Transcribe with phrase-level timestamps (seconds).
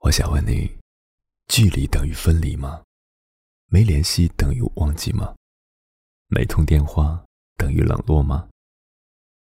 [0.00, 0.70] 我想问你，
[1.48, 2.82] 距离等于分离吗？
[3.66, 5.34] 没联系等于忘记吗？
[6.28, 7.22] 没通电话
[7.56, 8.48] 等于冷落吗？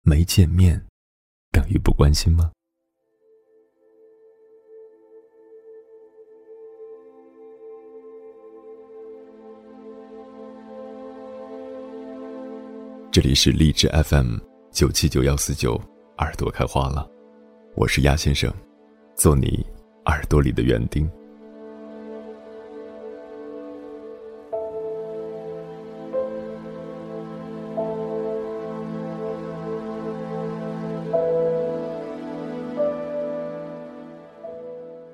[0.02, 0.86] 没见面
[1.50, 2.52] 等于不关心吗？
[13.10, 14.38] 这里是荔枝 FM
[14.70, 15.74] 九七九幺四九，
[16.18, 17.10] 耳朵开花了，
[17.74, 18.50] 我是鸭先生，
[19.16, 19.66] 做你
[20.08, 21.08] 耳朵里的园丁。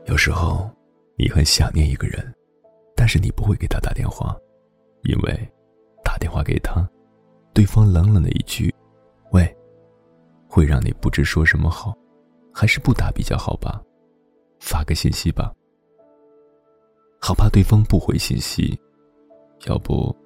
[0.07, 0.71] 有时候，
[1.17, 2.33] 你很想念一个人，
[2.95, 4.37] 但是你不会给他打电话，
[5.03, 5.53] 因为
[6.05, 6.89] 打电话给他，
[7.53, 8.73] 对方冷冷的一句
[9.33, 9.57] “喂”，
[10.49, 11.93] 会让你不知说什么好，
[12.53, 13.83] 还是不打比较好吧？
[14.65, 15.55] 发个信息吧，
[17.21, 18.81] 好怕对方不回信息，
[19.67, 20.17] 要不，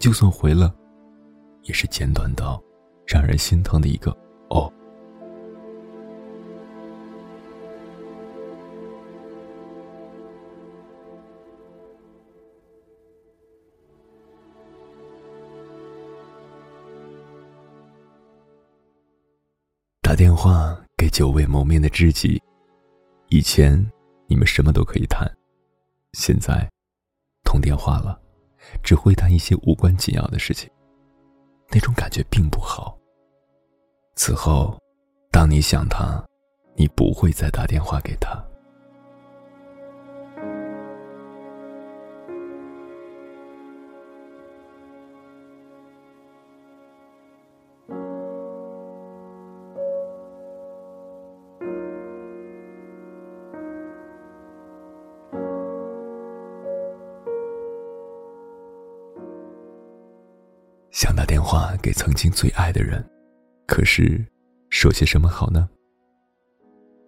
[0.00, 0.74] 就算回了，
[1.62, 2.60] 也是简短到
[3.06, 4.10] 让人心疼的一个
[4.50, 4.70] “哦”。
[20.02, 22.42] 打电话给久未谋面的知己，
[23.28, 23.76] 以前
[24.28, 25.28] 你们什么都可以谈，
[26.12, 26.68] 现在
[27.44, 28.20] 通电话了，
[28.82, 30.70] 只会谈一些无关紧要的事情，
[31.70, 32.96] 那种感觉并不好。
[34.14, 34.78] 此后，
[35.30, 36.24] 当你想他，
[36.76, 38.42] 你不会再打电话给他。
[60.96, 63.06] 想打电话给曾经最爱的人，
[63.66, 64.24] 可是
[64.70, 65.68] 说些什么好呢？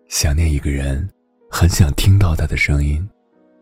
[0.08, 1.08] 想念一个人，
[1.50, 3.08] 很想听到他的声音，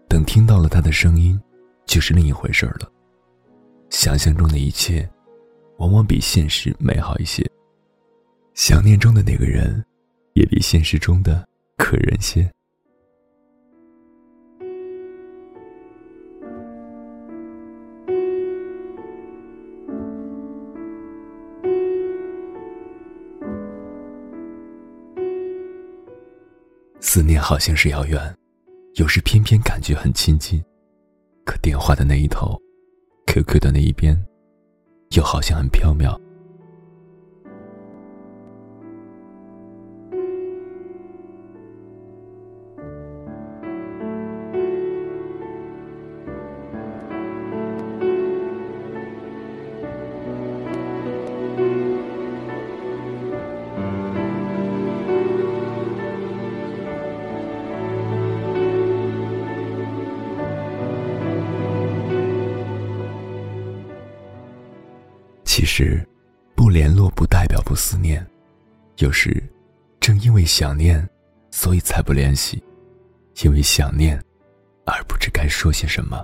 [0.08, 1.40] 等听到了他的声音，
[1.84, 2.90] 就是另一回事了。
[3.88, 5.08] 想象中的一切，
[5.78, 7.48] 往往比现实美好一些。
[8.52, 9.80] 想念中的那个人，
[10.32, 12.50] 也比现实中的可人些。
[27.16, 28.20] 思念好像是遥远，
[28.96, 30.62] 有时偏偏感觉很亲近。
[31.46, 32.60] 可电话的那一头
[33.26, 34.14] ，QQ 的那一边，
[35.12, 36.14] 又好像很飘渺。
[65.56, 66.06] 其实，
[66.54, 68.22] 不联络不代表不思念，
[68.98, 69.42] 有时，
[70.00, 71.08] 正因为想念，
[71.50, 72.62] 所以才不联系，
[73.42, 74.22] 因为想念，
[74.84, 76.22] 而不知该说些什么。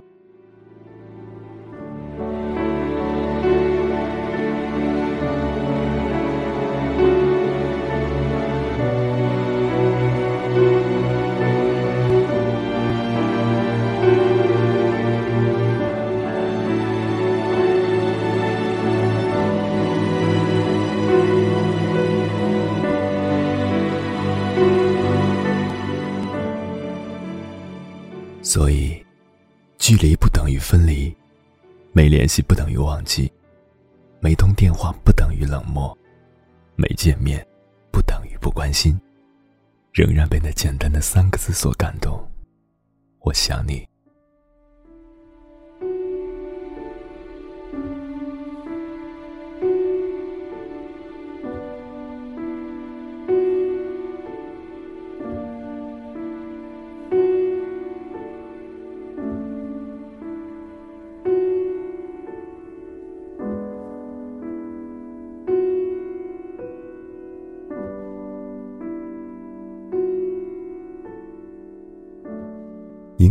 [30.62, 31.14] 分离，
[31.92, 33.30] 没联系不等于忘记，
[34.20, 35.96] 没通电话不等于冷漠，
[36.76, 37.46] 没见面
[37.90, 38.98] 不等于不关心，
[39.92, 42.18] 仍然被那简单的三个字所感动。
[43.20, 43.91] 我想你。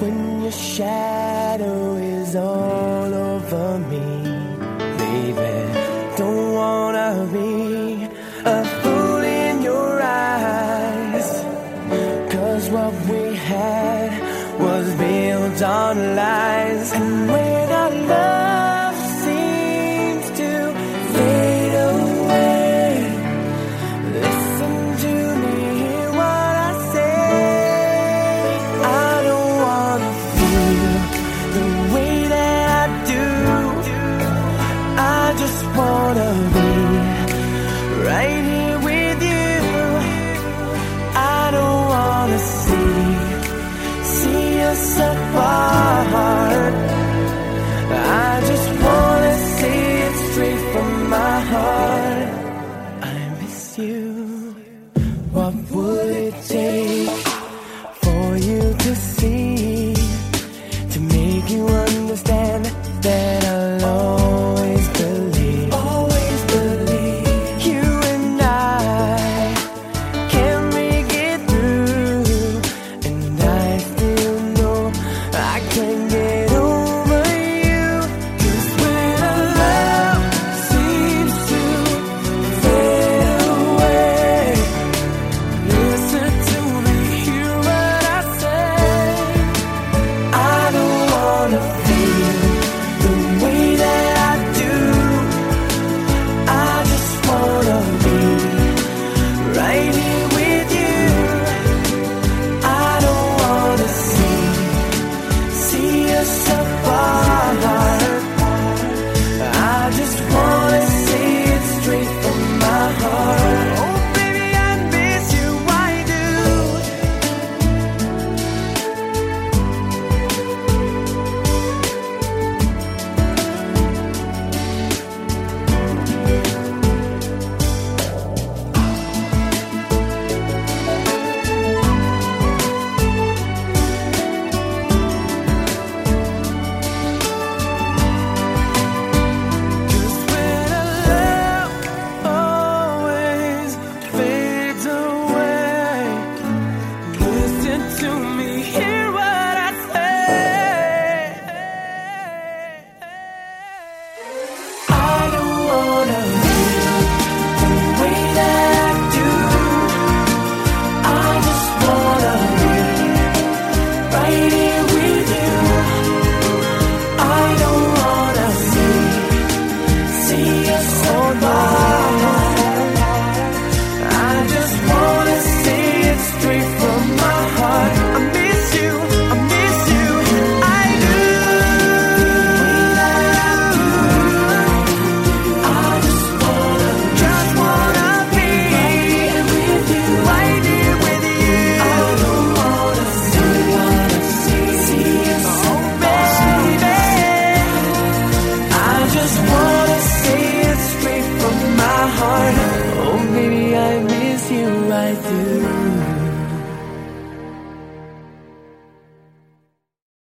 [0.00, 4.06] when your shadow is all over me.
[5.02, 5.54] Baby,
[6.16, 8.04] don't wanna be
[8.44, 11.28] a fool in your eyes.
[12.32, 14.10] Cause what we had
[14.60, 16.92] was built on lies.
[16.92, 18.57] And when our love